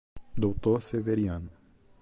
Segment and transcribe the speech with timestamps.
[0.37, 1.51] Doutor Severiano